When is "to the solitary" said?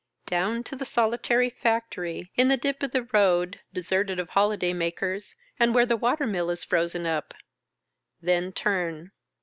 0.63-1.51